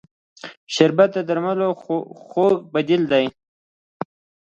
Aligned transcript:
شربت 0.73 1.09
د 1.15 1.17
درملو 1.29 1.69
خوږ 2.29 2.55
بدیل 2.73 3.03
دی 3.11 3.25